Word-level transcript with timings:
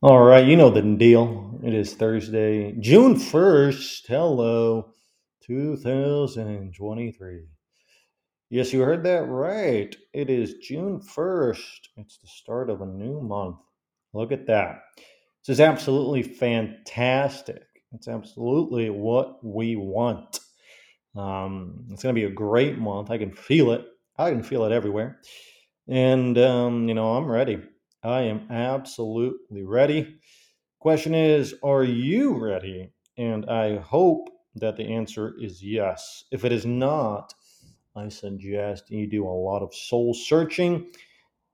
All 0.00 0.20
right, 0.20 0.46
you 0.46 0.54
know 0.54 0.70
the 0.70 0.80
deal. 0.80 1.58
It 1.64 1.74
is 1.74 1.92
Thursday, 1.92 2.70
June 2.78 3.16
1st. 3.16 4.06
Hello, 4.06 4.92
2023. 5.42 7.40
Yes, 8.48 8.72
you 8.72 8.80
heard 8.82 9.02
that 9.02 9.24
right. 9.24 9.96
It 10.12 10.30
is 10.30 10.58
June 10.62 11.00
1st. 11.00 11.88
It's 11.96 12.18
the 12.18 12.28
start 12.28 12.70
of 12.70 12.80
a 12.80 12.86
new 12.86 13.20
month. 13.20 13.56
Look 14.12 14.30
at 14.30 14.46
that. 14.46 14.82
This 15.44 15.54
is 15.54 15.60
absolutely 15.60 16.22
fantastic. 16.22 17.64
It's 17.90 18.06
absolutely 18.06 18.90
what 18.90 19.44
we 19.44 19.74
want. 19.74 20.38
Um, 21.16 21.86
it's 21.90 22.04
going 22.04 22.14
to 22.14 22.20
be 22.20 22.26
a 22.26 22.30
great 22.30 22.78
month. 22.78 23.10
I 23.10 23.18
can 23.18 23.32
feel 23.32 23.72
it. 23.72 23.84
I 24.16 24.30
can 24.30 24.44
feel 24.44 24.64
it 24.64 24.70
everywhere. 24.70 25.18
And, 25.88 26.38
um, 26.38 26.86
you 26.86 26.94
know, 26.94 27.16
I'm 27.16 27.26
ready. 27.26 27.60
I 28.02 28.22
am 28.22 28.50
absolutely 28.50 29.64
ready. 29.64 30.16
Question 30.80 31.14
is, 31.14 31.54
are 31.62 31.84
you 31.84 32.38
ready? 32.38 32.92
And 33.16 33.50
I 33.50 33.78
hope 33.78 34.30
that 34.54 34.76
the 34.76 34.84
answer 34.84 35.34
is 35.40 35.62
yes. 35.62 36.24
If 36.30 36.44
it 36.44 36.52
is 36.52 36.64
not, 36.64 37.34
I 37.96 38.08
suggest 38.08 38.90
you 38.90 39.08
do 39.08 39.26
a 39.26 39.30
lot 39.30 39.62
of 39.62 39.74
soul 39.74 40.14
searching 40.14 40.86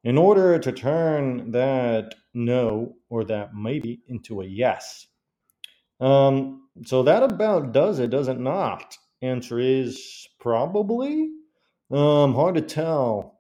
in 0.05 0.19
order 0.19 0.59
to 0.59 0.73
turn 0.73 1.53
that 1.53 2.15
no 2.34 2.95
or 3.09 3.25
that 3.25 3.55
maybe 3.55 4.01
into 4.09 4.42
a 4.42 4.45
yes. 4.45 5.06
Um, 6.01 6.69
so 6.84 7.03
that 7.05 7.23
about 7.23 7.73
does 7.73 7.98
it, 7.98 8.11
does 8.11 8.29
it 8.29 8.39
not? 8.39 8.97
Answer 9.23 9.59
is 9.59 10.29
probably. 10.39 11.31
Um, 11.91 12.34
hard 12.34 12.56
to 12.56 12.61
tell. 12.62 13.34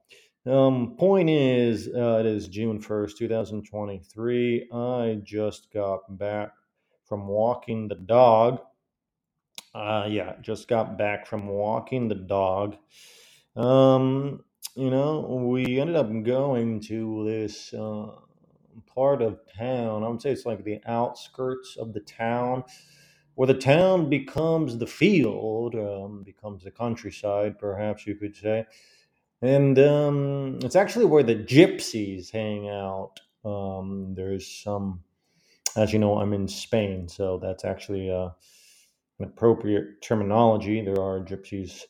Um, 0.46 0.96
point 0.98 1.30
is, 1.30 1.88
uh, 1.88 2.18
it 2.20 2.26
is 2.26 2.48
June 2.48 2.78
1st, 2.78 3.16
2023. 3.16 4.68
I 4.70 5.20
just 5.24 5.72
got 5.72 6.18
back 6.18 6.52
from 7.06 7.26
walking 7.26 7.88
the 7.88 7.94
dog. 7.94 8.60
Uh, 9.74 10.06
yeah, 10.06 10.34
just 10.42 10.68
got 10.68 10.98
back 10.98 11.26
from 11.26 11.46
walking 11.48 12.08
the 12.08 12.14
dog. 12.14 12.76
Um, 13.56 14.44
you 14.76 14.90
know, 14.90 15.20
we 15.50 15.80
ended 15.80 15.96
up 15.96 16.10
going 16.22 16.80
to 16.80 17.24
this 17.24 17.72
uh, 17.72 18.10
part 18.94 19.22
of 19.22 19.40
town. 19.56 20.04
I 20.04 20.08
would 20.08 20.20
say 20.20 20.30
it's 20.30 20.44
like 20.44 20.62
the 20.62 20.80
outskirts 20.86 21.78
of 21.78 21.94
the 21.94 22.00
town, 22.00 22.64
where 23.34 23.46
the 23.46 23.54
town 23.54 24.10
becomes 24.10 24.76
the 24.76 24.86
field, 24.86 25.74
um, 25.74 26.22
becomes 26.22 26.64
the 26.64 26.70
countryside, 26.70 27.58
perhaps 27.58 28.06
you 28.06 28.14
could 28.14 28.36
say. 28.36 28.66
And 29.44 29.78
um, 29.78 30.58
it's 30.62 30.74
actually 30.74 31.04
where 31.04 31.22
the 31.22 31.34
gypsies 31.36 32.30
hang 32.30 32.70
out. 32.70 33.20
Um, 33.44 34.14
there's 34.16 34.46
some, 34.46 35.02
as 35.76 35.92
you 35.92 35.98
know, 35.98 36.18
I'm 36.18 36.32
in 36.32 36.48
Spain, 36.48 37.08
so 37.08 37.38
that's 37.42 37.62
actually 37.62 38.10
uh, 38.10 38.30
an 39.18 39.26
appropriate 39.26 40.00
terminology. 40.00 40.82
There 40.82 40.98
are 40.98 41.20
gypsies 41.20 41.82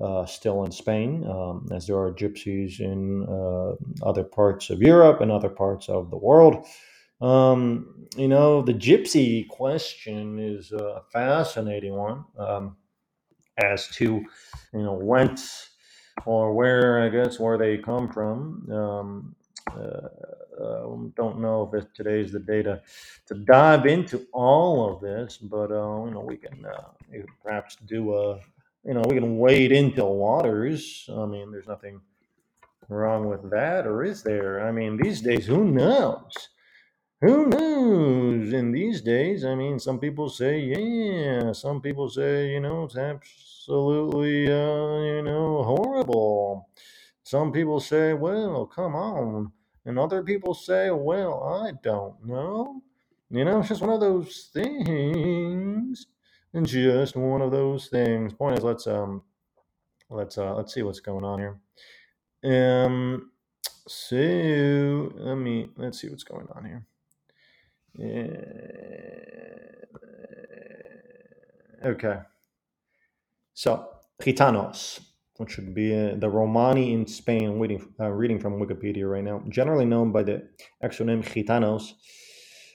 uh, 0.00 0.26
still 0.26 0.62
in 0.62 0.70
Spain, 0.70 1.26
um, 1.26 1.66
as 1.72 1.88
there 1.88 1.96
are 1.96 2.12
gypsies 2.12 2.78
in 2.78 3.26
uh, 3.28 4.08
other 4.08 4.22
parts 4.22 4.70
of 4.70 4.80
Europe 4.80 5.20
and 5.20 5.32
other 5.32 5.50
parts 5.50 5.88
of 5.88 6.08
the 6.08 6.16
world. 6.16 6.64
Um, 7.20 8.06
you 8.16 8.28
know, 8.28 8.62
the 8.62 8.74
gypsy 8.74 9.48
question 9.48 10.38
is 10.38 10.70
a 10.70 11.02
fascinating 11.12 11.94
one 11.94 12.26
um, 12.38 12.76
as 13.58 13.88
to, 13.96 14.04
you 14.72 14.82
know, 14.82 14.94
whence 14.94 15.71
or 16.24 16.52
where, 16.54 17.02
I 17.02 17.08
guess, 17.08 17.38
where 17.38 17.58
they 17.58 17.78
come 17.78 18.10
from. 18.10 18.70
Um, 18.70 19.34
uh, 19.76 20.08
uh, 20.62 20.86
don't 21.16 21.40
know 21.40 21.70
if 21.72 21.82
it, 21.82 21.88
today's 21.94 22.32
the 22.32 22.38
day 22.38 22.62
to, 22.62 22.80
dive 23.44 23.86
into 23.86 24.26
all 24.32 24.92
of 24.92 25.00
this, 25.00 25.38
but 25.38 25.70
uh, 25.70 26.04
you 26.04 26.10
know 26.10 26.20
we 26.20 26.36
can 26.36 26.66
uh, 26.66 27.22
perhaps 27.42 27.76
do 27.86 28.14
a 28.14 28.38
you 28.84 28.92
know 28.92 29.02
we 29.08 29.14
can 29.14 29.38
wade 29.38 29.72
into 29.72 30.04
waters. 30.04 31.08
I 31.10 31.24
mean, 31.24 31.50
there's 31.50 31.66
nothing 31.66 32.00
wrong 32.88 33.28
with 33.28 33.50
that, 33.50 33.86
or 33.86 34.04
is 34.04 34.22
there? 34.22 34.66
I 34.66 34.70
mean, 34.70 34.98
these 34.98 35.22
days, 35.22 35.46
who 35.46 35.64
knows? 35.64 36.32
Who 37.22 37.46
knows? 37.46 38.52
In 38.52 38.72
these 38.72 39.00
days, 39.00 39.44
I 39.44 39.54
mean, 39.54 39.78
some 39.78 40.00
people 40.00 40.28
say, 40.28 40.58
yeah. 40.58 41.52
Some 41.52 41.80
people 41.80 42.10
say, 42.10 42.50
you 42.50 42.60
know, 42.60 42.84
it's 42.84 42.96
absolutely, 42.96 44.48
uh, 44.48 44.98
you 45.02 45.22
know, 45.22 45.62
horrible. 45.62 46.68
Some 47.22 47.52
people 47.52 47.78
say, 47.78 48.14
well, 48.14 48.66
come 48.66 48.96
on. 48.96 49.52
And 49.84 50.00
other 50.00 50.24
people 50.24 50.52
say, 50.52 50.90
well, 50.90 51.62
I 51.64 51.72
don't 51.82 52.26
know. 52.26 52.82
You 53.30 53.44
know, 53.44 53.60
it's 53.60 53.68
just 53.68 53.82
one 53.82 53.90
of 53.90 54.00
those 54.00 54.50
things. 54.52 56.06
And 56.54 56.66
just 56.66 57.16
one 57.16 57.40
of 57.40 57.52
those 57.52 57.86
things. 57.86 58.32
Point 58.34 58.58
is, 58.58 58.64
let's 58.64 58.86
um, 58.88 59.22
let's 60.10 60.38
uh, 60.38 60.54
let's 60.56 60.74
see 60.74 60.82
what's 60.82 61.00
going 61.00 61.24
on 61.24 61.38
here. 61.38 62.84
Um, 62.84 63.30
so 63.86 65.12
let 65.14 65.36
me 65.36 65.68
let's 65.76 66.00
see 66.00 66.08
what's 66.08 66.24
going 66.24 66.48
on 66.54 66.64
here. 66.64 66.84
Okay. 71.84 72.18
So, 73.54 73.88
gitanos, 74.22 75.00
which 75.36 75.50
should 75.50 75.74
be 75.74 75.94
uh, 75.94 76.14
the 76.16 76.28
Romani 76.28 76.92
in 76.92 77.06
Spain, 77.06 77.58
reading, 77.58 77.92
uh, 78.00 78.08
reading 78.10 78.38
from 78.38 78.60
Wikipedia 78.60 79.10
right 79.10 79.24
now, 79.24 79.42
generally 79.48 79.84
known 79.84 80.12
by 80.12 80.22
the 80.22 80.48
exonym 80.82 81.22
gitanos, 81.24 81.92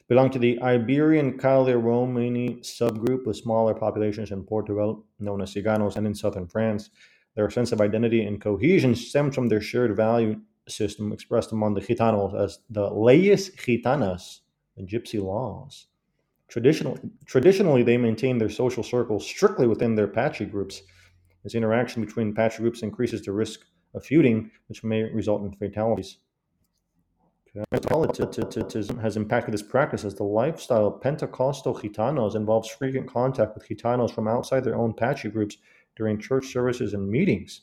belong 0.07 0.29
to 0.31 0.39
the 0.39 0.61
Iberian 0.61 1.37
Calé-Romani 1.37 2.57
subgroup 2.61 3.25
with 3.25 3.37
smaller 3.37 3.73
populations 3.73 4.31
in 4.31 4.43
Portugal, 4.43 5.05
known 5.19 5.41
as 5.41 5.53
Ciganos, 5.53 5.95
and 5.95 6.05
in 6.05 6.13
southern 6.13 6.47
France. 6.47 6.89
Their 7.35 7.49
sense 7.49 7.71
of 7.71 7.81
identity 7.81 8.23
and 8.23 8.41
cohesion 8.41 8.95
stems 8.95 9.35
from 9.35 9.47
their 9.47 9.61
shared 9.61 9.95
value 9.95 10.39
system 10.67 11.11
expressed 11.13 11.51
among 11.51 11.75
the 11.75 11.81
gitanos 11.81 12.33
as 12.39 12.59
the 12.69 12.89
leyes 12.89 13.49
gitanas, 13.55 14.41
the 14.77 14.83
gypsy 14.83 15.21
laws. 15.21 15.87
Traditionally, 16.47 16.99
traditionally, 17.25 17.83
they 17.83 17.97
maintain 17.97 18.37
their 18.37 18.49
social 18.49 18.83
circles 18.83 19.25
strictly 19.25 19.67
within 19.67 19.95
their 19.95 20.07
patrigroups. 20.07 20.81
As 21.43 21.55
interaction 21.55 22.05
between 22.05 22.33
patrigroups 22.33 22.83
increases 22.83 23.21
the 23.21 23.31
risk 23.31 23.61
of 23.93 24.05
feuding, 24.05 24.51
which 24.67 24.83
may 24.83 25.03
result 25.03 25.43
in 25.43 25.51
fatalities. 25.53 26.17
Catholicism 27.71 28.99
has 28.99 29.17
impacted 29.17 29.53
this 29.53 29.63
practice 29.63 30.05
as 30.05 30.13
the 30.13 30.23
lifestyle 30.23 30.87
of 30.87 31.01
Pentecostal 31.01 31.73
Gitanos 31.73 32.35
involves 32.35 32.69
frequent 32.69 33.11
contact 33.11 33.55
with 33.55 33.67
Gitanos 33.67 34.11
from 34.11 34.27
outside 34.27 34.63
their 34.63 34.75
own 34.75 34.93
patrigroups 34.93 35.55
during 35.95 36.19
church 36.19 36.47
services 36.47 36.93
and 36.93 37.09
meetings. 37.09 37.61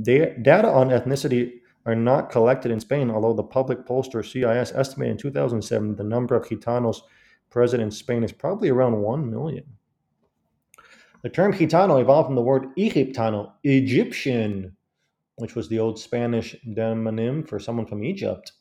Data 0.00 0.68
on 0.70 0.90
ethnicity 0.90 1.60
are 1.84 1.94
not 1.94 2.30
collected 2.30 2.70
in 2.70 2.80
Spain, 2.80 3.10
although 3.10 3.32
the 3.32 3.42
public 3.42 3.86
pollster 3.86 4.24
CIS 4.24 4.72
estimated 4.72 5.12
in 5.12 5.18
2007 5.18 5.96
the 5.96 6.04
number 6.04 6.34
of 6.34 6.46
Gitanos 6.46 7.02
present 7.50 7.82
in 7.82 7.90
Spain 7.90 8.24
is 8.24 8.32
probably 8.32 8.68
around 8.68 9.00
1 9.00 9.30
million. 9.30 9.64
The 11.22 11.28
term 11.28 11.52
Gitano 11.52 12.00
evolved 12.00 12.26
from 12.26 12.34
the 12.34 12.42
word 12.42 12.74
Egiptano, 12.76 13.52
Egyptian, 13.62 14.76
which 15.36 15.54
was 15.54 15.68
the 15.68 15.78
old 15.78 15.98
Spanish 15.98 16.56
demonym 16.66 17.46
for 17.46 17.58
someone 17.58 17.86
from 17.86 18.02
Egypt. 18.02 18.52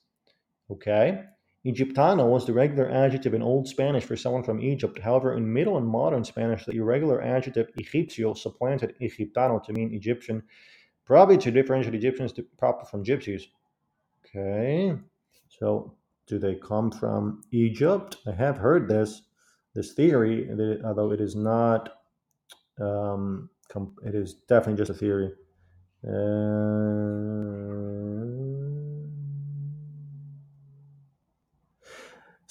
Okay? 0.69 1.23
Egiptano 1.65 2.27
was 2.27 2.45
the 2.45 2.53
regular 2.53 2.89
adjective 2.89 3.35
in 3.35 3.43
Old 3.43 3.67
Spanish 3.67 4.03
for 4.03 4.15
someone 4.15 4.43
from 4.43 4.61
Egypt. 4.61 4.97
However, 4.99 5.37
in 5.37 5.51
Middle 5.51 5.77
and 5.77 5.87
Modern 5.87 6.23
Spanish, 6.23 6.65
the 6.65 6.77
irregular 6.77 7.21
adjective 7.21 7.69
egipcio 7.79 8.35
supplanted 8.35 8.95
Egiptano 8.99 9.63
to 9.63 9.73
mean 9.73 9.93
Egyptian, 9.93 10.41
probably 11.05 11.37
to 11.37 11.51
differentiate 11.51 11.95
Egyptians 11.95 12.33
to, 12.33 12.43
proper 12.57 12.85
from 12.85 13.03
Gypsies. 13.03 13.43
Okay, 14.25 14.93
so 15.49 15.93
do 16.27 16.39
they 16.39 16.55
come 16.55 16.91
from 16.91 17.43
Egypt? 17.51 18.17
I 18.27 18.31
have 18.31 18.57
heard 18.57 18.87
this 18.87 19.23
this 19.73 19.93
theory, 19.93 20.49
although 20.83 21.11
it 21.11 21.21
is 21.21 21.35
not. 21.35 21.89
Um, 22.79 23.49
it 24.03 24.15
is 24.15 24.33
definitely 24.47 24.81
just 24.81 24.91
a 24.91 24.93
theory. 24.93 25.31
Uh, 26.05 26.11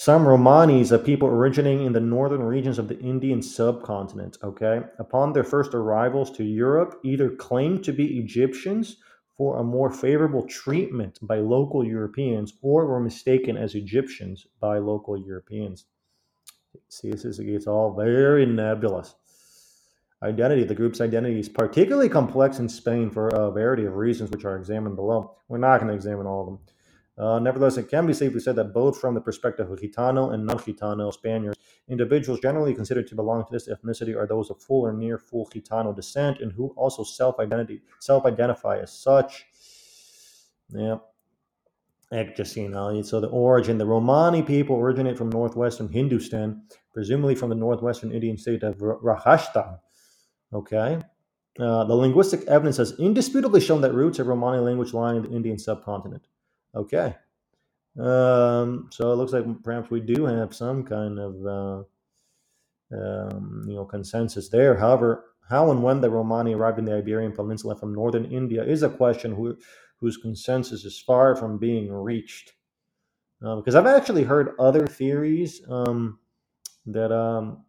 Some 0.01 0.25
Romanis 0.25 0.93
are 0.93 0.99
people 0.99 1.29
originating 1.29 1.85
in 1.85 1.93
the 1.93 2.01
northern 2.01 2.43
regions 2.43 2.79
of 2.79 2.89
the 2.89 2.99
Indian 3.01 3.43
subcontinent, 3.43 4.39
okay? 4.43 4.81
Upon 4.99 5.35
their 5.35 5.45
first 5.45 5.75
arrivals 5.75 6.31
to 6.39 6.43
Europe, 6.43 6.99
either 7.05 7.29
claimed 7.29 7.85
to 7.85 7.93
be 7.93 8.19
Egyptians 8.19 8.97
for 9.37 9.59
a 9.59 9.63
more 9.63 9.91
favorable 9.91 10.47
treatment 10.47 11.19
by 11.21 11.41
local 11.41 11.85
Europeans 11.85 12.55
or 12.63 12.87
were 12.87 12.99
mistaken 12.99 13.59
as 13.59 13.75
Egyptians 13.75 14.47
by 14.59 14.79
local 14.79 15.19
Europeans. 15.19 15.85
See, 16.89 17.11
this 17.11 17.27
is 17.27 17.39
it's 17.39 17.67
all 17.67 17.93
very 17.93 18.47
nebulous. 18.47 19.17
Identity, 20.23 20.65
the 20.65 20.75
group's 20.75 21.03
identity 21.03 21.41
is 21.41 21.51
particularly 21.51 22.09
complex 22.09 22.59
in 22.59 22.71
Spain 22.71 23.11
for 23.11 23.29
a 23.29 23.51
variety 23.51 23.85
of 23.85 23.97
reasons, 23.97 24.31
which 24.31 24.47
are 24.47 24.57
examined 24.57 24.97
below. 24.97 25.37
We're 25.49 25.59
not 25.59 25.77
going 25.77 25.89
to 25.89 25.95
examine 25.95 26.27
all 26.27 26.41
of 26.41 26.47
them. 26.47 26.59
Uh, 27.21 27.39
nevertheless, 27.39 27.77
it 27.77 27.91
can 27.91 28.07
be 28.07 28.15
safely 28.15 28.41
said 28.41 28.57
that 28.57 28.73
both 28.73 28.99
from 28.99 29.15
the 29.15 29.21
perspective 29.21 29.71
of 29.71 29.79
Gitano 29.79 30.33
and 30.33 30.47
non-Gitano 30.47 31.13
Spaniards, 31.13 31.59
individuals 31.87 32.41
generally 32.41 32.73
considered 32.73 33.07
to 33.09 33.15
belong 33.15 33.45
to 33.45 33.53
this 33.53 33.69
ethnicity 33.69 34.17
are 34.17 34.27
those 34.27 34.49
of 34.49 34.63
full 34.63 34.87
or 34.87 34.95
near 34.95 35.19
full 35.19 35.47
Gitano 35.55 35.95
descent 35.95 36.41
and 36.41 36.51
who 36.51 36.73
also 36.79 37.05
self-identity 37.05 37.83
self-identify 38.01 38.79
as 38.79 38.99
such. 38.99 39.45
Yeah. 40.71 40.99
You 42.13 43.03
so 43.05 43.21
the 43.21 43.29
origin, 43.29 43.79
the 43.79 43.87
Romani 43.87 44.43
people 44.43 44.77
originate 44.77 45.17
from 45.17 45.31
northwestern 45.31 45.89
Hindustan, 45.89 46.63
presumably 46.93 47.37
from 47.37 47.51
the 47.51 47.55
northwestern 47.55 48.11
Indian 48.11 48.37
state 48.37 48.65
of 48.65 48.81
Rajasthan. 48.81 49.79
Okay, 50.53 50.99
uh, 51.61 51.85
the 51.85 51.95
linguistic 51.95 52.43
evidence 52.49 52.79
has 52.79 52.99
indisputably 52.99 53.61
shown 53.61 53.81
that 53.83 53.95
roots 53.95 54.19
of 54.19 54.27
Romani 54.27 54.59
language 54.59 54.93
lie 54.93 55.15
in 55.15 55.23
the 55.23 55.31
Indian 55.31 55.57
subcontinent. 55.57 56.27
Okay. 56.75 57.17
Um, 57.99 58.89
so 58.93 59.13
it 59.13 59.17
looks 59.17 59.33
like 59.33 59.45
perhaps 59.63 59.91
we 59.91 60.01
do 60.01 60.25
have 60.25 60.55
some 60.55 60.85
kind 60.85 61.19
of 61.19 61.47
uh, 61.47 61.83
um, 62.97 63.65
you 63.69 63.75
know 63.75 63.85
consensus 63.85 64.49
there. 64.49 64.77
However, 64.77 65.27
how 65.49 65.71
and 65.71 65.83
when 65.83 66.01
the 66.01 66.11
Romani 66.11 66.55
arrived 66.55 66.79
in 66.79 66.85
the 66.85 66.97
Iberian 66.97 67.33
Peninsula 67.33 67.77
from 67.77 67.95
northern 67.95 68.27
India 68.27 68.63
is 68.65 68.83
a 68.83 68.89
question 68.89 69.35
who, 69.35 69.57
whose 69.99 70.17
consensus 70.17 70.85
is 70.85 71.01
far 71.01 71.37
from 71.37 71.59
being 71.59 71.93
reached. 71.93 72.53
Uh, 73.45 73.57
because 73.57 73.75
I've 73.75 73.87
actually 73.87 74.25
heard 74.25 74.55
other 74.59 74.87
theories 74.87 75.63
um, 75.69 76.19
that 76.87 77.13
um, 77.13 77.65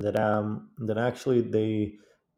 that 0.00 0.18
um, 0.18 0.70
that 0.78 0.98
actually 0.98 1.42
they 1.42 1.94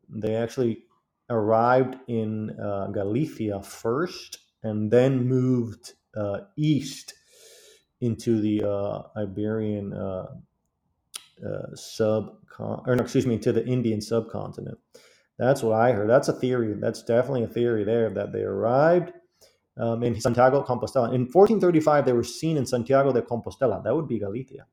they 0.09 0.37
actually 0.37 0.85
arrived 1.31 1.97
in 2.09 2.51
uh, 2.61 2.89
Galicia 2.89 3.63
first 3.63 4.39
and 4.65 4.91
then 4.91 5.29
moved 5.29 5.93
uh, 6.17 6.41
east 6.57 7.15
into 8.01 8.41
the 8.41 8.69
uh, 8.69 9.03
Iberian 9.17 9.93
uh, 9.93 10.27
uh, 11.47 11.75
sub 11.75 12.37
or 12.59 12.95
excuse 12.95 13.27
me 13.27 13.39
to 13.39 13.53
the 13.53 13.65
Indian 13.67 14.01
subcontinent. 14.01 14.79
That's 15.39 15.63
what 15.63 15.75
I 15.75 15.93
heard. 15.93 16.09
That's 16.09 16.29
a 16.29 16.33
theory. 16.33 16.75
That's 16.75 17.03
definitely 17.03 17.45
a 17.45 17.49
theory 17.49 17.85
there 17.85 18.11
that 18.11 18.33
they 18.33 18.43
arrived 18.43 19.13
um, 19.77 20.03
in 20.05 20.21
Santiago 20.21 20.63
Compostela. 20.63 21.13
In 21.13 21.23
1435, 21.23 22.05
they 22.05 22.13
were 22.13 22.23
seen 22.23 22.57
in 22.57 22.67
Santiago 22.67 23.13
de 23.13 23.23
Compostela. 23.23 23.83
That 23.83 23.95
would 23.95 24.07
be 24.07 24.21
Galicia. 24.21 24.67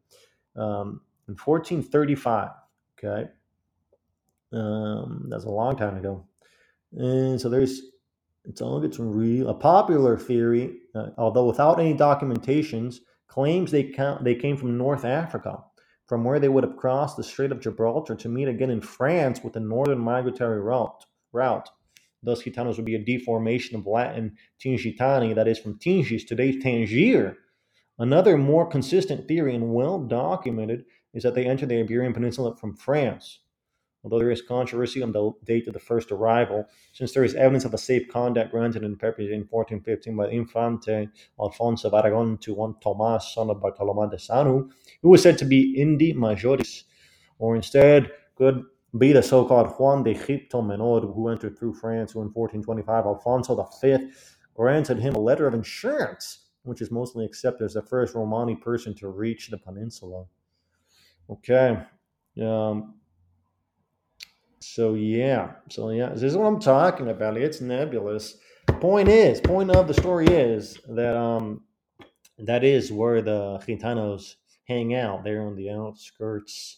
Um, 0.56 1.02
in 1.28 1.36
1435, 1.36 2.50
okay, 3.00 3.30
um, 4.54 5.28
that's 5.30 5.46
a 5.46 5.50
long 5.50 5.76
time 5.76 5.98
ago. 5.98 6.26
And 6.92 7.42
so 7.42 7.50
there's 7.50 7.82
it's 8.46 8.62
all 8.62 8.84
it's 8.84 9.00
real. 9.00 9.50
A 9.50 9.54
popular 9.54 10.18
theory, 10.18 10.80
uh, 10.96 11.10
although 11.18 11.46
without 11.46 11.80
any 11.80 11.94
documentations, 11.94 12.98
claims 13.28 13.72
they 13.72 13.84
count, 13.84 14.24
they 14.24 14.36
came 14.36 14.58
from 14.58 14.78
North 14.78 15.06
Africa, 15.06 15.64
from 16.08 16.24
where 16.24 16.40
they 16.40 16.50
would 16.50 16.64
have 16.64 16.78
crossed 16.78 17.18
the 17.18 17.24
Strait 17.24 17.52
of 17.52 17.62
Gibraltar 17.62 18.16
to 18.16 18.30
meet 18.30 18.48
again 18.48 18.70
in 18.70 18.82
France 18.82 19.42
with 19.44 19.54
the 19.54 19.60
northern 19.60 20.00
migratory 20.00 20.60
route. 20.60 21.06
Route. 21.32 21.70
Thus, 22.24 22.44
Gitanos 22.44 22.76
would 22.76 22.86
be 22.86 22.96
a 22.96 23.04
deformation 23.04 23.78
of 23.78 23.88
Latin 23.88 24.36
Tingitani, 24.60 25.34
that 25.34 25.48
is 25.48 25.58
from 25.58 25.80
Tingis, 25.80 26.28
today's 26.28 26.62
Tangier. 26.62 27.38
Another 27.98 28.38
more 28.38 28.68
consistent 28.68 29.28
theory 29.28 29.56
and 29.56 29.74
well 29.74 30.00
documented 30.00 30.86
is 31.14 31.24
that 31.24 31.36
they 31.36 31.46
entered 31.46 31.70
the 31.70 31.80
Iberian 31.80 32.14
Peninsula 32.14 32.56
from 32.56 32.76
France 32.76 33.40
although 34.04 34.20
there 34.20 34.32
is 34.32 34.42
controversy 34.42 35.02
on 35.02 35.12
the 35.12 35.32
date 35.44 35.68
of 35.68 35.74
the 35.74 35.80
first 35.80 36.12
arrival, 36.12 36.66
since 36.94 37.12
there 37.12 37.24
is 37.24 37.36
evidence 37.36 37.66
of 37.66 37.74
a 37.74 37.78
safe 37.78 38.08
conduct 38.10 38.52
granted 38.52 38.84
in 38.84 38.96
Pepe 38.96 39.32
in 39.32 39.48
1415 39.50 40.16
by 40.16 40.30
Infante 40.30 41.10
Alfonso 41.40 41.88
of 41.88 41.94
Aragon 41.94 42.38
to 42.40 42.54
one 42.54 42.76
Tomas, 42.82 43.34
son 43.34 43.50
of 43.50 43.58
Bartolomé 43.58 44.10
de 44.10 44.18
Sanu, 44.18 44.70
who 45.02 45.10
was 45.10 45.22
said 45.22 45.38
to 45.38 45.46
be 45.46 45.76
Indi 45.80 46.14
Majoris, 46.14 46.84
or 47.40 47.56
instead 47.56 48.12
could 48.36 48.64
be 48.98 49.14
the 49.14 49.24
so-called 49.24 49.72
Juan 49.78 50.04
de 50.04 50.14
Egipto 50.14 50.62
Menor, 50.62 51.14
who 51.14 51.30
entered 51.30 51.58
through 51.58 51.74
France, 51.74 52.12
who 52.12 52.22
in 52.22 52.30
1425 52.34 53.06
Alfonso 53.06 53.56
V 53.82 54.10
granted 54.54 55.00
him 55.00 55.16
a 55.16 55.20
letter 55.20 55.48
of 55.48 55.54
insurance, 55.54 56.50
which 56.64 56.82
is 56.82 56.92
mostly 56.92 57.26
accepted 57.26 57.64
as 57.66 57.74
the 57.74 57.82
first 57.82 58.16
Romani 58.16 58.56
person 58.56 58.94
to 58.96 59.08
reach 59.08 59.50
the 59.50 59.58
peninsula. 59.58 60.26
Okay. 61.30 61.82
Um, 62.42 62.96
so 64.62 64.94
yeah, 64.94 65.54
so 65.70 65.90
yeah, 65.90 66.10
this 66.10 66.24
is 66.24 66.38
what 66.38 66.48
I'm 66.48 66.60
talking 66.60 67.10
about. 67.10 67.38
It's 67.38 67.62
nebulous. 67.62 68.38
Point 68.80 69.10
is, 69.10 69.42
point 69.42 69.72
of 69.72 69.88
the 69.88 69.94
story 69.94 70.28
is 70.28 70.80
that 70.90 71.18
um 71.18 71.62
that 72.38 72.64
is 72.64 72.92
where 72.92 73.22
the 73.22 73.60
Gitanos 73.68 74.36
hang 74.68 74.96
out. 74.96 75.24
They're 75.24 75.42
on 75.42 75.56
the 75.56 75.70
outskirts 75.70 76.78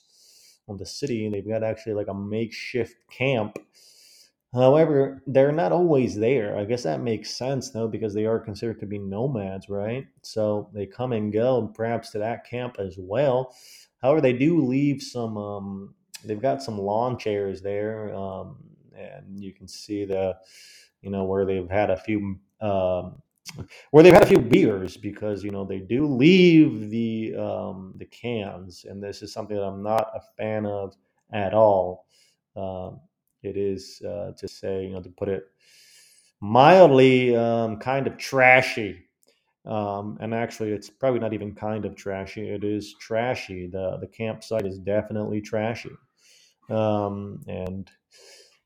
of 0.67 0.77
the 0.77 0.85
city. 0.85 1.25
And 1.25 1.33
they've 1.33 1.47
got 1.47 1.63
actually 1.63 1.93
like 1.93 2.07
a 2.07 2.13
makeshift 2.13 2.95
camp. 3.09 3.57
However, 4.53 5.23
they're 5.25 5.51
not 5.51 5.71
always 5.71 6.15
there. 6.15 6.57
I 6.57 6.65
guess 6.65 6.83
that 6.83 7.01
makes 7.01 7.35
sense 7.35 7.71
though, 7.71 7.87
because 7.87 8.13
they 8.13 8.25
are 8.25 8.39
considered 8.39 8.79
to 8.81 8.85
be 8.85 8.99
nomads, 8.99 9.67
right? 9.67 10.05
So 10.21 10.69
they 10.73 10.85
come 10.85 11.11
and 11.11 11.33
go, 11.33 11.71
perhaps 11.73 12.11
to 12.11 12.19
that 12.19 12.47
camp 12.47 12.75
as 12.79 12.95
well. 12.99 13.55
However, 14.01 14.21
they 14.21 14.33
do 14.33 14.61
leave 14.61 15.01
some 15.01 15.37
um, 15.37 15.95
they've 16.25 16.41
got 16.41 16.63
some 16.63 16.79
lawn 16.79 17.17
chairs 17.17 17.61
there, 17.61 18.13
um, 18.15 18.57
and 18.97 19.43
you 19.43 19.53
can 19.53 19.67
see 19.67 20.05
the, 20.05 20.37
you 21.01 21.09
know, 21.09 21.23
where 21.23 21.45
they've 21.45 21.69
had 21.69 21.89
a 21.89 21.97
few. 21.97 22.39
Um, 22.61 23.21
where 23.91 24.03
they've 24.03 24.13
had 24.13 24.23
a 24.23 24.27
few 24.27 24.39
beers 24.39 24.95
because 24.95 25.43
you 25.43 25.51
know 25.51 25.65
they 25.65 25.79
do 25.79 26.05
leave 26.07 26.89
the 26.89 27.35
um, 27.35 27.93
the 27.97 28.05
cans, 28.05 28.85
and 28.89 29.03
this 29.03 29.21
is 29.21 29.33
something 29.33 29.55
that 29.57 29.63
I'm 29.63 29.83
not 29.83 30.11
a 30.15 30.21
fan 30.37 30.65
of 30.65 30.95
at 31.33 31.53
all. 31.53 32.05
Um, 32.55 33.01
it 33.43 33.57
is 33.57 34.01
uh, 34.07 34.31
to 34.37 34.47
say, 34.47 34.85
you 34.85 34.91
know, 34.91 35.01
to 35.01 35.09
put 35.09 35.27
it 35.27 35.45
mildly, 36.41 37.35
um, 37.35 37.77
kind 37.77 38.07
of 38.07 38.17
trashy. 38.17 39.05
Um, 39.65 40.17
and 40.19 40.33
actually, 40.33 40.71
it's 40.71 40.89
probably 40.89 41.19
not 41.19 41.33
even 41.33 41.53
kind 41.55 41.85
of 41.85 41.95
trashy. 41.95 42.49
It 42.49 42.63
is 42.63 42.95
trashy. 42.99 43.67
the 43.67 43.97
The 43.99 44.07
campsite 44.07 44.65
is 44.65 44.79
definitely 44.79 45.41
trashy. 45.41 45.91
Um, 46.69 47.41
and 47.47 47.89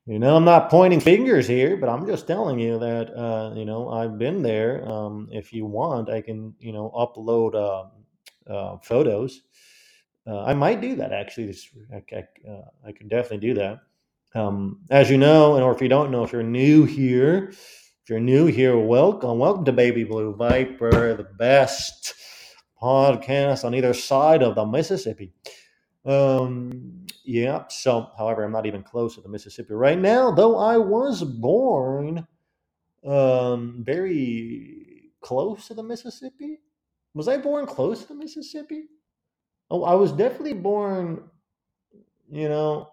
you 0.06 0.18
know, 0.18 0.36
I'm 0.36 0.44
not 0.44 0.70
pointing 0.70 1.00
fingers 1.00 1.46
here, 1.46 1.76
but 1.76 1.88
I'm 1.90 2.06
just 2.06 2.26
telling 2.26 2.58
you 2.58 2.78
that 2.78 3.14
uh, 3.14 3.52
you 3.54 3.64
know 3.64 3.90
I've 3.90 4.18
been 4.18 4.42
there. 4.42 4.88
Um, 4.88 5.28
if 5.30 5.52
you 5.52 5.66
want, 5.66 6.08
I 6.08 6.22
can 6.22 6.54
you 6.58 6.72
know 6.72 6.90
upload 6.94 7.54
uh, 7.54 8.50
uh, 8.50 8.78
photos. 8.78 9.42
Uh, 10.26 10.44
I 10.44 10.54
might 10.54 10.80
do 10.80 10.96
that 10.96 11.12
actually. 11.12 11.54
I, 11.92 12.02
I, 12.12 12.50
uh, 12.50 12.64
I 12.86 12.92
could 12.92 13.08
definitely 13.08 13.48
do 13.48 13.54
that. 13.54 13.80
Um, 14.34 14.80
as 14.90 15.10
you 15.10 15.18
know, 15.18 15.54
and 15.54 15.64
or 15.64 15.74
if 15.74 15.80
you 15.80 15.88
don't 15.88 16.10
know, 16.10 16.22
if 16.22 16.32
you're 16.32 16.42
new 16.42 16.84
here, 16.84 17.48
if 17.50 18.08
you're 18.08 18.20
new 18.20 18.46
here, 18.46 18.78
welcome, 18.78 19.38
welcome 19.38 19.64
to 19.64 19.72
Baby 19.72 20.04
Blue 20.04 20.34
Viper, 20.34 21.14
the 21.14 21.24
best 21.38 22.14
podcast 22.82 23.64
on 23.64 23.74
either 23.74 23.94
side 23.94 24.42
of 24.42 24.54
the 24.54 24.64
Mississippi. 24.64 25.32
Um, 26.06 27.06
yeah. 27.24 27.64
So, 27.68 28.10
however, 28.18 28.44
I'm 28.44 28.52
not 28.52 28.66
even 28.66 28.82
close 28.82 29.16
to 29.16 29.20
the 29.22 29.28
Mississippi 29.28 29.74
right 29.74 29.98
now, 29.98 30.32
though 30.32 30.58
I 30.58 30.78
was 30.78 31.24
born 31.24 32.26
um, 33.06 33.82
very 33.86 35.12
close 35.22 35.68
to 35.68 35.74
the 35.74 35.82
Mississippi. 35.82 36.60
Was 37.14 37.28
I 37.28 37.38
born 37.38 37.66
close 37.66 38.02
to 38.02 38.08
the 38.08 38.14
Mississippi? 38.14 38.84
Oh, 39.70 39.84
I 39.84 39.94
was 39.94 40.12
definitely 40.12 40.54
born. 40.54 41.24
You 42.30 42.48
know, 42.48 42.90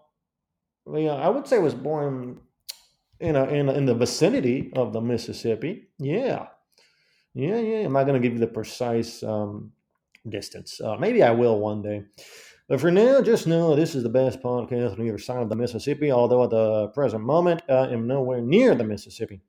yeah, 0.93 1.13
I 1.15 1.29
would 1.29 1.47
say 1.47 1.57
I 1.57 1.59
was 1.59 1.75
born 1.75 2.39
in 3.19 3.35
a, 3.35 3.45
in 3.45 3.69
a, 3.69 3.73
in 3.73 3.85
the 3.85 3.95
vicinity 3.95 4.71
of 4.75 4.93
the 4.93 5.01
Mississippi. 5.01 5.89
Yeah, 5.99 6.47
yeah, 7.33 7.59
yeah. 7.59 7.85
I'm 7.85 7.93
not 7.93 8.05
going 8.05 8.21
to 8.21 8.25
give 8.27 8.33
you 8.35 8.39
the 8.45 8.47
precise 8.53 9.23
um, 9.23 9.73
distance. 10.29 10.81
Uh, 10.81 10.97
maybe 10.97 11.23
I 11.23 11.31
will 11.31 11.59
one 11.59 11.81
day. 11.83 12.03
But 12.67 12.81
for 12.81 12.89
now, 12.89 13.21
just 13.21 13.45
know 13.45 13.75
this 13.75 13.93
is 13.93 14.01
the 14.01 14.09
best 14.09 14.41
podcast 14.41 14.93
on 14.93 15.05
either 15.05 15.19
side 15.19 15.43
of 15.43 15.49
the 15.49 15.55
Mississippi, 15.55 16.11
although 16.11 16.43
at 16.43 16.49
the 16.49 16.87
present 16.89 17.23
moment, 17.23 17.61
I 17.69 17.89
am 17.89 18.07
nowhere 18.07 18.41
near 18.41 18.73
the 18.73 18.83
Mississippi 18.83 19.39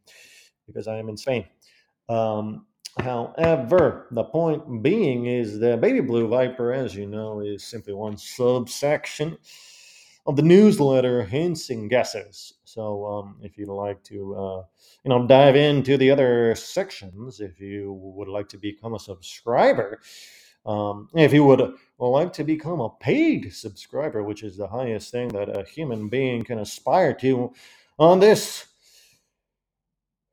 because 0.67 0.87
I 0.87 0.99
am 0.99 1.09
in 1.09 1.17
Spain. 1.17 1.47
Um, 2.11 2.67
however, 2.99 4.09
the 4.11 4.25
point 4.25 4.83
being 4.83 5.27
is 5.27 5.59
that 5.61 5.81
Baby 5.81 6.01
Blue 6.01 6.29
Viper, 6.29 6.75
as 6.75 6.95
you 6.95 7.07
know, 7.07 7.41
is 7.41 7.65
simply 7.65 7.95
one 7.95 8.19
subsection 8.19 9.39
of 10.27 10.37
the 10.37 10.43
newsletter 10.43 11.23
Hints 11.23 11.71
and 11.71 11.89
Guesses. 11.89 12.55
So 12.65 13.07
um, 13.07 13.39
if 13.43 13.57
you'd 13.57 13.69
like 13.69 14.03
to, 14.05 14.35
uh, 14.35 14.63
you 15.05 15.09
know, 15.09 15.27
dive 15.27 15.57
into 15.57 15.97
the 15.97 16.11
other 16.11 16.55
sections, 16.55 17.41
if 17.41 17.61
you 17.61 17.93
would 17.93 18.29
like 18.29 18.49
to 18.51 18.59
become 18.59 18.95
a 18.95 18.99
subscriber, 18.99 20.01
um, 20.67 21.09
if 21.15 21.33
you 21.33 21.45
would 21.45 21.75
like 21.99 22.33
to 22.35 22.45
become 22.45 22.81
a 22.81 22.91
paid 22.91 23.55
subscriber, 23.55 24.23
which 24.23 24.43
is 24.43 24.57
the 24.57 24.67
highest 24.67 25.13
thing 25.13 25.29
that 25.29 25.49
a 25.49 25.65
human 25.65 26.09
being 26.09 26.43
can 26.43 26.59
aspire 26.59 27.15
to 27.15 27.55
on 27.99 28.19
this 28.19 28.67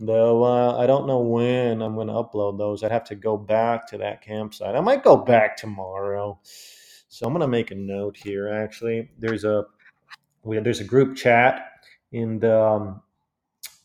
Though 0.00 0.44
uh, 0.44 0.76
I 0.78 0.86
don't 0.86 1.06
know 1.08 1.18
when 1.18 1.82
I'm 1.82 1.94
going 1.94 2.06
to 2.06 2.12
upload 2.12 2.58
those. 2.58 2.84
I'd 2.84 2.92
have 2.92 3.04
to 3.04 3.16
go 3.16 3.36
back 3.36 3.88
to 3.88 3.98
that 3.98 4.22
campsite. 4.22 4.76
I 4.76 4.80
might 4.80 5.02
go 5.02 5.16
back 5.16 5.56
tomorrow. 5.56 6.38
So 6.44 7.26
I'm 7.26 7.32
going 7.32 7.40
to 7.40 7.48
make 7.48 7.70
a 7.72 7.74
note 7.74 8.16
here. 8.16 8.48
Actually, 8.48 9.10
there's 9.18 9.44
a 9.44 9.64
we 10.44 10.58
there's 10.60 10.80
a 10.80 10.84
group 10.84 11.16
chat 11.16 11.62
in 12.12 12.38
the 12.38 12.60
um, 12.60 13.02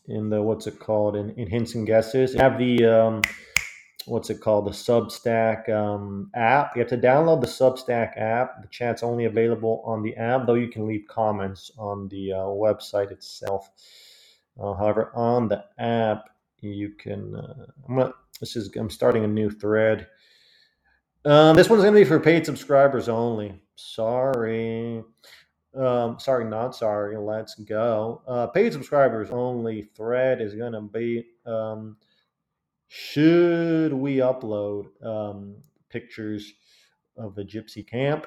in 0.08 0.30
the 0.30 0.42
what's 0.42 0.66
it 0.66 0.78
called 0.78 1.16
in, 1.16 1.30
in 1.30 1.48
hints 1.48 1.74
and 1.74 1.86
guesses. 1.86 2.34
You 2.34 2.40
have 2.40 2.58
the 2.58 2.84
um, 2.84 3.22
what's 4.06 4.30
it 4.30 4.40
called 4.40 4.66
the 4.66 4.70
Substack 4.70 5.68
um, 5.68 6.30
app. 6.34 6.76
You 6.76 6.80
have 6.80 6.90
to 6.90 6.98
download 6.98 7.40
the 7.40 7.46
Substack 7.46 8.18
app. 8.18 8.62
The 8.62 8.68
chat's 8.68 9.02
only 9.02 9.24
available 9.24 9.82
on 9.86 10.02
the 10.02 10.16
app, 10.16 10.46
though 10.46 10.54
you 10.54 10.68
can 10.68 10.86
leave 10.86 11.06
comments 11.08 11.70
on 11.78 12.08
the 12.08 12.32
uh, 12.32 12.36
website 12.36 13.10
itself. 13.10 13.70
Uh, 14.60 14.74
however, 14.74 15.10
on 15.14 15.48
the 15.48 15.64
app, 15.78 16.30
you 16.60 16.90
can. 16.90 17.34
Uh, 17.34 17.66
I'm 17.88 17.96
gonna, 17.96 18.12
this 18.40 18.56
is 18.56 18.70
I'm 18.76 18.90
starting 18.90 19.24
a 19.24 19.28
new 19.28 19.50
thread. 19.50 20.06
Um, 21.24 21.56
this 21.56 21.68
one's 21.68 21.82
gonna 21.82 21.96
be 21.96 22.04
for 22.04 22.20
paid 22.20 22.46
subscribers 22.46 23.08
only. 23.08 23.60
Sorry. 23.76 25.02
Um, 25.74 26.20
sorry, 26.20 26.44
not 26.44 26.76
sorry. 26.76 27.16
Let's 27.16 27.56
go. 27.56 28.22
Uh, 28.28 28.46
paid 28.48 28.72
subscribers 28.72 29.30
only 29.30 29.90
thread 29.96 30.40
is 30.40 30.54
gonna 30.54 30.82
be. 30.82 31.24
Um, 31.44 31.96
should 32.88 33.92
we 33.92 34.16
upload 34.18 34.86
um, 35.04 35.56
pictures 35.90 36.52
of 37.16 37.34
the 37.34 37.42
gypsy 37.42 37.86
camp? 37.86 38.26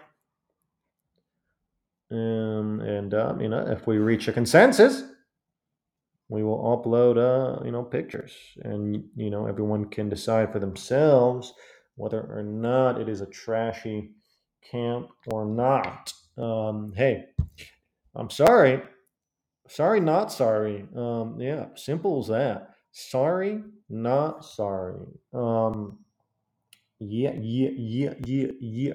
Um, 2.12 2.82
and 2.82 3.14
um, 3.14 3.42
you 3.42 3.50
know, 3.50 3.66
if 3.68 3.88
we 3.88 3.98
reach 3.98 4.28
a 4.28 4.34
consensus, 4.34 5.04
we 6.30 6.44
will 6.44 6.60
upload 6.60 7.18
uh, 7.18 7.64
you 7.64 7.72
know 7.72 7.84
pictures, 7.84 8.34
and 8.64 9.04
you 9.16 9.30
know 9.30 9.46
everyone 9.46 9.86
can 9.90 10.10
decide 10.10 10.52
for 10.52 10.60
themselves 10.60 11.54
whether 11.96 12.22
or 12.22 12.44
not 12.44 13.00
it 13.02 13.10
is 13.10 13.22
a 13.22 13.26
trashy 13.28 14.12
camp 14.70 15.08
or 15.28 15.46
not. 15.46 16.14
Um, 16.38 16.94
hey, 16.96 17.26
I'm 18.16 18.30
sorry. 18.30 18.82
Sorry, 19.70 20.00
not 20.00 20.32
sorry. 20.32 20.86
Um, 20.96 21.38
yeah, 21.40 21.66
simple 21.76 22.20
as 22.20 22.28
that. 22.28 22.76
Sorry, 22.92 23.64
not 23.90 24.46
sorry. 24.46 25.06
Um, 25.34 26.00
yeah, 27.00 27.34
yeah, 27.40 27.70
yeah, 27.76 28.14
yeah, 28.26 28.52
yeah. 28.60 28.94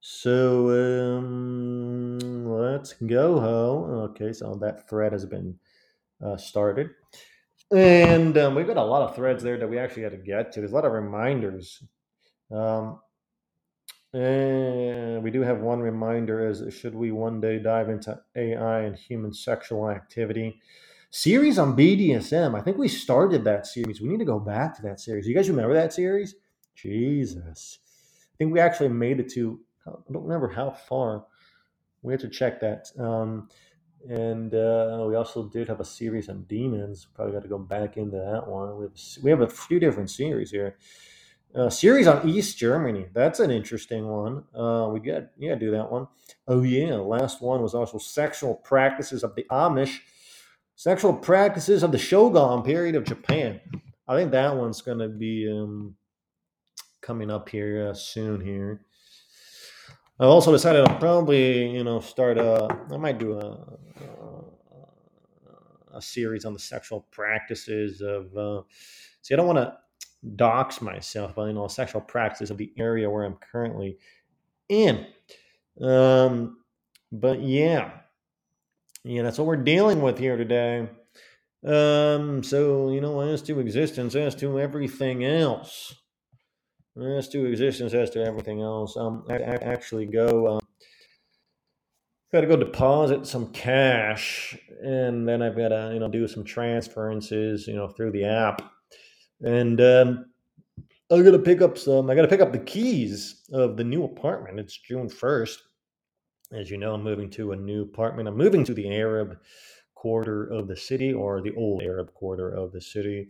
So 0.00 0.70
um, 0.70 2.18
let's 2.46 2.94
go, 2.94 3.38
ho. 3.38 4.10
Okay, 4.10 4.32
so 4.32 4.54
that 4.60 4.88
thread 4.88 5.12
has 5.12 5.24
been 5.24 5.56
uh, 6.24 6.36
started. 6.36 6.90
And 7.74 8.36
um, 8.36 8.54
we've 8.54 8.66
got 8.66 8.76
a 8.76 8.84
lot 8.84 9.08
of 9.08 9.16
threads 9.16 9.42
there 9.42 9.58
that 9.58 9.68
we 9.68 9.78
actually 9.78 10.02
had 10.02 10.12
to 10.12 10.18
get 10.18 10.52
to. 10.52 10.60
There's 10.60 10.72
a 10.72 10.74
lot 10.74 10.84
of 10.84 10.92
reminders. 10.92 11.82
Um, 12.50 13.00
and 14.12 15.22
we 15.22 15.30
do 15.30 15.40
have 15.40 15.60
one 15.60 15.80
reminder 15.80 16.48
is 16.48 16.62
should 16.74 16.94
we 16.94 17.12
one 17.12 17.40
day 17.40 17.58
dive 17.58 17.88
into 17.88 18.20
AI 18.36 18.80
and 18.80 18.96
human 18.96 19.32
sexual 19.32 19.88
activity. 19.88 20.60
Series 21.10 21.58
on 21.58 21.76
BDSM. 21.76 22.58
I 22.58 22.62
think 22.62 22.76
we 22.76 22.88
started 22.88 23.44
that 23.44 23.66
series. 23.66 24.00
We 24.00 24.08
need 24.08 24.18
to 24.18 24.24
go 24.24 24.38
back 24.38 24.76
to 24.76 24.82
that 24.82 25.00
series. 25.00 25.26
You 25.26 25.34
guys 25.34 25.48
remember 25.48 25.74
that 25.74 25.92
series? 25.92 26.34
Jesus. 26.74 27.78
I 28.34 28.36
think 28.38 28.52
we 28.52 28.60
actually 28.60 28.88
made 28.88 29.20
it 29.20 29.30
to, 29.32 29.60
I 29.86 29.92
don't 30.12 30.24
remember 30.24 30.48
how 30.48 30.70
far. 30.70 31.24
We 32.02 32.12
have 32.12 32.22
to 32.22 32.28
check 32.28 32.60
that. 32.60 32.88
Um, 32.98 33.48
and 34.08 34.54
uh, 34.54 35.04
we 35.08 35.14
also 35.14 35.44
did 35.44 35.68
have 35.68 35.80
a 35.80 35.84
series 35.84 36.28
on 36.28 36.42
demons. 36.42 37.06
Probably 37.14 37.32
got 37.34 37.42
to 37.42 37.48
go 37.48 37.58
back 37.58 37.96
into 37.96 38.16
that 38.16 38.46
one. 38.46 38.76
We 38.76 38.84
have, 38.84 38.92
we 39.22 39.30
have 39.30 39.40
a 39.40 39.48
few 39.48 39.78
different 39.78 40.10
series 40.10 40.50
here. 40.50 40.76
Uh, 41.54 41.68
series 41.68 42.06
on 42.06 42.26
East 42.26 42.56
Germany. 42.56 43.06
That's 43.12 43.38
an 43.38 43.50
interesting 43.50 44.06
one. 44.06 44.44
Uh, 44.54 44.88
we 44.90 45.00
got 45.00 45.24
yeah, 45.38 45.54
do 45.54 45.70
that 45.72 45.92
one. 45.92 46.08
Oh 46.48 46.62
yeah, 46.62 46.94
last 46.94 47.42
one 47.42 47.60
was 47.60 47.74
also 47.74 47.98
sexual 47.98 48.54
practices 48.54 49.22
of 49.22 49.34
the 49.34 49.44
Amish, 49.50 49.98
sexual 50.76 51.12
practices 51.12 51.82
of 51.82 51.92
the 51.92 51.98
Shogun 51.98 52.62
period 52.62 52.94
of 52.94 53.04
Japan. 53.04 53.60
I 54.08 54.16
think 54.16 54.30
that 54.30 54.56
one's 54.56 54.80
going 54.80 54.98
to 54.98 55.08
be 55.08 55.46
um, 55.50 55.94
coming 57.02 57.30
up 57.30 57.50
here 57.50 57.88
uh, 57.90 57.94
soon. 57.94 58.40
Here, 58.40 58.86
I 60.20 60.24
also 60.24 60.52
decided 60.52 60.86
I'll 60.86 60.98
probably 60.98 61.70
you 61.70 61.84
know 61.84 62.00
start 62.00 62.38
a. 62.38 62.68
I 62.92 62.96
might 62.96 63.18
do 63.18 63.32
a 63.32 63.78
a, 65.92 65.96
a 65.96 66.02
series 66.02 66.44
on 66.44 66.52
the 66.52 66.58
sexual 66.58 67.06
practices 67.10 68.00
of. 68.00 68.36
Uh, 68.36 68.62
see, 69.22 69.34
I 69.34 69.36
don't 69.36 69.46
want 69.46 69.58
to 69.58 69.76
dox 70.36 70.80
myself, 70.80 71.34
but 71.34 71.46
you 71.46 71.52
know, 71.52 71.66
sexual 71.68 72.00
practices 72.00 72.50
of 72.50 72.58
the 72.58 72.72
area 72.78 73.10
where 73.10 73.24
I'm 73.24 73.36
currently 73.36 73.98
in. 74.68 75.06
Um, 75.80 76.58
but 77.10 77.40
yeah, 77.42 77.90
yeah, 79.04 79.22
that's 79.22 79.38
what 79.38 79.46
we're 79.46 79.56
dealing 79.56 80.00
with 80.00 80.18
here 80.18 80.36
today. 80.36 80.88
Um, 81.64 82.42
so 82.42 82.90
you 82.90 83.00
know, 83.00 83.20
as 83.20 83.42
to 83.42 83.60
existence, 83.60 84.14
as 84.14 84.34
to 84.36 84.60
everything 84.60 85.24
else, 85.24 85.94
as 87.00 87.28
to 87.30 87.46
existence, 87.46 87.94
as 87.94 88.10
to 88.10 88.24
everything 88.24 88.60
else. 88.60 88.96
Um, 88.96 89.24
I, 89.28 89.34
I 89.36 89.54
actually 89.56 90.06
go. 90.06 90.56
Um, 90.56 90.60
got 92.32 92.42
to 92.42 92.46
go 92.46 92.56
deposit 92.56 93.26
some 93.26 93.52
cash, 93.52 94.56
and 94.82 95.28
then 95.28 95.42
I've 95.42 95.56
got 95.56 95.68
to 95.68 95.90
you 95.92 96.00
know 96.00 96.08
do 96.08 96.26
some 96.28 96.44
transferences, 96.44 97.66
you 97.66 97.74
know, 97.74 97.88
through 97.88 98.12
the 98.12 98.24
app 98.24 98.62
and 99.42 99.80
um, 99.80 100.26
I 101.10 101.20
gotta 101.20 101.38
pick 101.38 101.60
up 101.60 101.76
some. 101.76 102.08
I 102.10 102.14
gotta 102.14 102.28
pick 102.28 102.40
up 102.40 102.52
the 102.52 102.58
keys 102.58 103.42
of 103.52 103.76
the 103.76 103.84
new 103.84 104.04
apartment. 104.04 104.60
It's 104.60 104.78
June 104.78 105.08
first. 105.08 105.62
As 106.52 106.70
you 106.70 106.76
know, 106.76 106.94
I'm 106.94 107.02
moving 107.02 107.30
to 107.30 107.52
a 107.52 107.56
new 107.56 107.82
apartment. 107.82 108.28
I'm 108.28 108.36
moving 108.36 108.64
to 108.64 108.74
the 108.74 108.88
Arab 108.94 109.38
quarter 109.94 110.44
of 110.46 110.68
the 110.68 110.76
city, 110.76 111.12
or 111.12 111.40
the 111.40 111.54
old 111.54 111.82
Arab 111.82 112.12
quarter 112.14 112.50
of 112.50 112.72
the 112.72 112.80
city. 112.80 113.28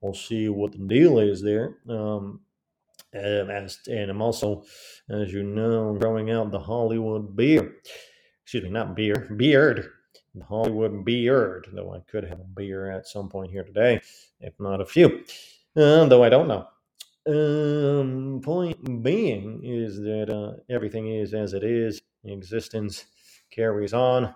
We'll 0.00 0.14
see 0.14 0.48
what 0.48 0.72
the 0.72 0.78
deal 0.78 1.18
is 1.18 1.40
there. 1.40 1.78
Um, 1.88 2.40
and, 3.14 3.50
as, 3.50 3.78
and 3.86 4.10
I'm 4.10 4.20
also, 4.22 4.64
as 5.08 5.32
you 5.32 5.42
know, 5.42 5.94
growing 5.94 6.30
out 6.30 6.50
the 6.50 6.58
Hollywood 6.58 7.36
beer. 7.36 7.76
Excuse 8.42 8.64
me, 8.64 8.70
not 8.70 8.94
beer, 8.94 9.28
beard. 9.36 9.90
The 10.34 10.44
Hollywood 10.44 11.04
beard, 11.04 11.68
though 11.72 11.94
I 11.94 12.00
could 12.00 12.24
have 12.24 12.40
a 12.40 12.44
beer 12.44 12.90
at 12.90 13.06
some 13.06 13.28
point 13.28 13.52
here 13.52 13.62
today, 13.62 14.00
if 14.40 14.54
not 14.58 14.80
a 14.80 14.86
few. 14.86 15.24
Uh, 15.76 16.06
though 16.06 16.24
I 16.24 16.28
don't 16.28 16.48
know. 16.48 16.66
Um, 17.26 18.40
point 18.42 19.02
being 19.02 19.60
is 19.64 19.96
that 20.00 20.28
uh, 20.28 20.60
everything 20.68 21.08
is 21.08 21.32
as 21.32 21.54
it 21.54 21.64
is. 21.64 22.02
Existence 22.24 23.06
carries 23.50 23.94
on, 23.94 24.34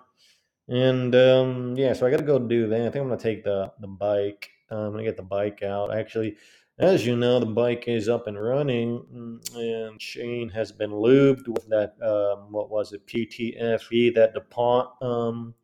and 0.67 1.13
um, 1.15 1.75
yeah. 1.77 1.93
So 1.93 2.07
I 2.07 2.11
got 2.11 2.17
to 2.17 2.23
go 2.23 2.39
do 2.39 2.67
that. 2.67 2.79
I 2.79 2.89
think 2.89 3.03
I'm 3.03 3.09
gonna 3.09 3.17
take 3.17 3.43
the 3.43 3.71
the 3.79 3.87
bike. 3.87 4.49
Uh, 4.71 4.87
I'm 4.87 4.91
gonna 4.91 5.03
get 5.03 5.17
the 5.17 5.23
bike 5.23 5.61
out. 5.61 5.95
Actually, 5.95 6.37
As 6.79 7.05
you 7.05 7.17
know, 7.17 7.41
the 7.41 7.45
bike 7.45 7.89
is 7.89 8.07
up 8.07 8.27
and 8.27 8.41
running, 8.41 9.03
mm, 9.13 9.55
and 9.55 10.01
Shane 10.01 10.47
has 10.47 10.71
been 10.71 10.91
lubed 10.91 11.45
with 11.49 11.67
that, 11.67 12.01
um, 12.01 12.53
what 12.53 12.69
was 12.69 12.93
it, 12.93 13.05
PTFE 13.05 14.15
that 14.15 14.33
DuPont 14.33 14.89
um, 15.01 15.55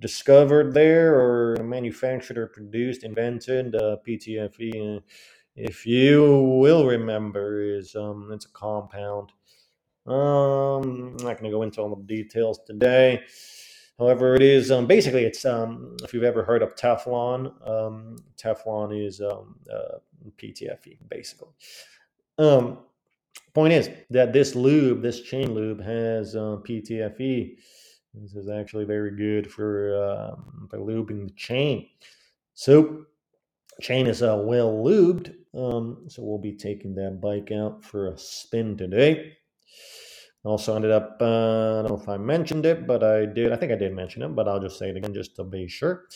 discovered 0.00 0.72
there 0.72 1.20
or 1.20 1.62
manufactured 1.62 2.38
or 2.38 2.46
produced, 2.46 3.04
invented. 3.04 3.74
Uh, 3.74 3.98
PTFE, 4.08 5.02
if 5.54 5.84
you 5.84 6.58
will 6.58 6.86
remember, 6.86 7.60
is 7.60 7.94
um, 7.94 8.30
it's 8.32 8.46
a 8.46 8.52
compound. 8.52 9.32
Um, 10.06 10.16
I'm 10.16 11.16
not 11.18 11.38
going 11.38 11.44
to 11.44 11.50
go 11.50 11.62
into 11.62 11.82
all 11.82 11.94
the 11.94 12.02
details 12.04 12.58
today. 12.66 13.22
However, 13.98 14.36
it 14.36 14.42
is 14.42 14.70
um, 14.70 14.86
basically 14.86 15.24
it's 15.24 15.44
um, 15.44 15.96
if 16.04 16.14
you've 16.14 16.22
ever 16.22 16.44
heard 16.44 16.62
of 16.62 16.76
Teflon, 16.76 17.52
um, 17.68 18.16
Teflon 18.36 19.06
is 19.06 19.20
um, 19.20 19.56
uh, 19.72 19.98
PTFE 20.40 20.98
basically. 21.08 21.48
Um, 22.38 22.78
point 23.54 23.72
is 23.72 23.90
that 24.10 24.32
this 24.32 24.54
lube, 24.54 25.02
this 25.02 25.22
chain 25.22 25.52
lube, 25.52 25.82
has 25.82 26.36
uh, 26.36 26.58
PTFE. 26.62 27.56
This 28.14 28.34
is 28.34 28.48
actually 28.48 28.84
very 28.84 29.16
good 29.16 29.50
for 29.50 29.96
um, 30.04 30.68
for 30.70 30.78
lubing 30.78 31.26
the 31.26 31.34
chain. 31.34 31.88
So 32.54 33.04
chain 33.80 34.06
is 34.06 34.22
uh, 34.22 34.40
well 34.44 34.72
lubed. 34.72 35.34
Um, 35.56 36.04
so 36.08 36.22
we'll 36.22 36.38
be 36.38 36.56
taking 36.56 36.94
that 36.94 37.20
bike 37.20 37.50
out 37.50 37.82
for 37.84 38.08
a 38.08 38.18
spin 38.18 38.76
today. 38.76 39.36
Also 40.48 40.74
ended 40.74 40.90
up, 40.90 41.18
uh, 41.20 41.80
I 41.80 41.82
don't 41.82 41.90
know 41.90 42.00
if 42.00 42.08
I 42.08 42.16
mentioned 42.16 42.64
it, 42.64 42.86
but 42.86 43.04
I 43.04 43.26
did. 43.26 43.52
I 43.52 43.56
think 43.56 43.70
I 43.70 43.74
did 43.74 43.92
mention 43.92 44.22
it, 44.22 44.34
but 44.34 44.48
I'll 44.48 44.58
just 44.58 44.78
say 44.78 44.88
it 44.88 44.96
again 44.96 45.12
just 45.12 45.36
to 45.36 45.44
be 45.44 45.68
sure. 45.68 46.06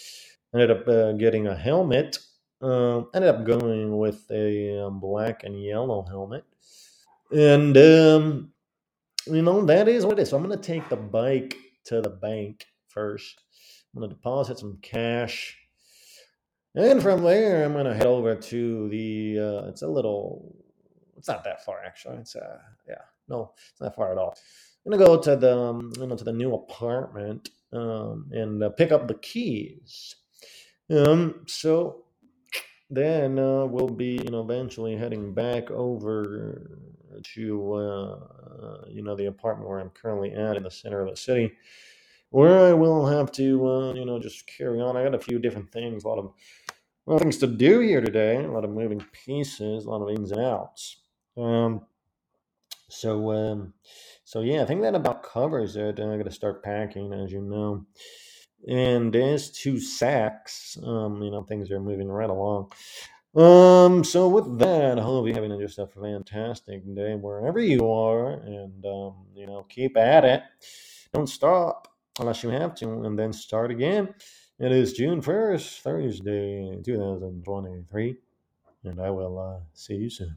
Ended 0.54 0.70
up 0.70 0.88
uh, 0.88 1.12
getting 1.12 1.48
a 1.48 1.54
helmet. 1.54 2.18
Uh, 2.62 3.02
ended 3.14 3.28
up 3.28 3.44
going 3.44 3.98
with 3.98 4.24
a 4.30 4.86
um, 4.86 5.00
black 5.00 5.44
and 5.44 5.62
yellow 5.62 6.06
helmet. 6.08 6.44
And, 7.30 7.76
um, 7.76 8.52
you 9.26 9.42
know, 9.42 9.66
that 9.66 9.86
is 9.86 10.06
what 10.06 10.18
it 10.18 10.22
is. 10.22 10.30
So 10.30 10.38
I'm 10.38 10.46
going 10.46 10.58
to 10.58 10.66
take 10.66 10.88
the 10.88 10.96
bike 10.96 11.54
to 11.84 12.00
the 12.00 12.08
bank 12.08 12.64
first. 12.88 13.42
I'm 13.94 14.00
going 14.00 14.08
to 14.08 14.16
deposit 14.16 14.58
some 14.58 14.78
cash. 14.80 15.58
And 16.74 17.02
from 17.02 17.22
there, 17.22 17.66
I'm 17.66 17.74
going 17.74 17.84
to 17.84 17.92
head 17.94 18.06
over 18.06 18.34
to 18.34 18.88
the, 18.88 19.38
uh, 19.38 19.68
it's 19.68 19.82
a 19.82 19.88
little, 19.88 20.56
it's 21.18 21.28
not 21.28 21.44
that 21.44 21.66
far 21.66 21.84
actually. 21.84 22.16
It's, 22.16 22.34
uh, 22.34 22.60
yeah, 22.88 23.02
no, 23.28 23.52
it's 23.72 23.80
not 23.80 23.94
far 23.94 24.12
at 24.12 24.18
all. 24.18 24.36
I'm 24.84 24.92
gonna 24.92 25.04
go 25.04 25.20
to 25.20 25.36
the 25.36 25.58
um, 25.58 25.92
you 25.98 26.06
know 26.06 26.16
to 26.16 26.24
the 26.24 26.32
new 26.32 26.54
apartment 26.54 27.50
um, 27.72 28.26
and 28.32 28.62
uh, 28.62 28.70
pick 28.70 28.92
up 28.92 29.08
the 29.08 29.14
keys. 29.14 30.16
Um, 30.90 31.44
so 31.46 32.04
then 32.90 33.38
uh, 33.38 33.64
we'll 33.66 33.88
be 33.88 34.20
you 34.24 34.30
know 34.30 34.40
eventually 34.42 34.96
heading 34.96 35.32
back 35.32 35.70
over 35.70 36.82
to 37.34 37.74
uh, 37.74 38.84
you 38.88 39.02
know 39.02 39.14
the 39.16 39.26
apartment 39.26 39.68
where 39.68 39.80
I'm 39.80 39.90
currently 39.90 40.32
at 40.32 40.56
in 40.56 40.62
the 40.62 40.70
center 40.70 41.00
of 41.00 41.10
the 41.10 41.16
city, 41.16 41.52
where 42.30 42.66
I 42.66 42.72
will 42.72 43.06
have 43.06 43.32
to 43.32 43.66
uh, 43.68 43.92
you 43.94 44.04
know 44.04 44.18
just 44.18 44.46
carry 44.46 44.80
on. 44.80 44.96
I 44.96 45.04
got 45.04 45.14
a 45.14 45.18
few 45.20 45.38
different 45.38 45.70
things, 45.72 46.04
a 46.04 46.08
lot 46.08 46.18
of, 46.18 46.32
a 47.06 47.10
lot 47.10 47.16
of 47.16 47.22
things 47.22 47.38
to 47.38 47.46
do 47.46 47.80
here 47.80 48.00
today, 48.00 48.44
a 48.44 48.50
lot 48.50 48.64
of 48.64 48.70
moving 48.70 49.04
pieces, 49.12 49.84
a 49.84 49.90
lot 49.90 50.02
of 50.02 50.10
ins 50.10 50.32
and 50.32 50.40
outs. 50.40 50.98
Um, 51.36 51.82
so, 52.92 53.32
um, 53.32 53.72
so 54.24 54.40
yeah, 54.40 54.62
I 54.62 54.66
think 54.66 54.82
that 54.82 54.94
about 54.94 55.22
covers 55.22 55.76
it. 55.76 55.98
I'm 55.98 56.18
gonna 56.18 56.30
start 56.30 56.62
packing, 56.62 57.12
as 57.12 57.32
you 57.32 57.40
know. 57.40 57.86
And 58.68 59.12
there's 59.12 59.50
two 59.50 59.80
sacks. 59.80 60.78
Um, 60.84 61.22
you 61.22 61.30
know, 61.30 61.42
things 61.42 61.70
are 61.70 61.80
moving 61.80 62.08
right 62.08 62.30
along. 62.30 62.70
Um, 63.34 64.04
so 64.04 64.28
with 64.28 64.58
that, 64.58 64.98
I 64.98 65.02
hope 65.02 65.26
you're 65.26 65.34
having 65.34 65.58
just 65.58 65.78
a 65.78 65.86
fantastic 65.86 66.82
day 66.94 67.14
wherever 67.14 67.58
you 67.58 67.90
are, 67.90 68.32
and 68.32 68.84
um, 68.84 69.26
you 69.34 69.46
know, 69.46 69.64
keep 69.68 69.96
at 69.96 70.24
it. 70.24 70.42
Don't 71.12 71.26
stop 71.26 71.88
unless 72.20 72.42
you 72.42 72.50
have 72.50 72.74
to, 72.76 73.04
and 73.04 73.18
then 73.18 73.32
start 73.32 73.70
again. 73.70 74.14
It 74.58 74.70
is 74.70 74.92
June 74.92 75.22
first, 75.22 75.80
Thursday, 75.80 76.78
two 76.84 76.98
thousand 76.98 77.42
twenty-three, 77.42 78.16
and 78.84 79.00
I 79.00 79.10
will 79.10 79.38
uh, 79.38 79.60
see 79.72 79.94
you 79.94 80.10
soon. 80.10 80.36